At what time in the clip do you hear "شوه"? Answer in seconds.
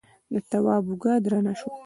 1.59-1.71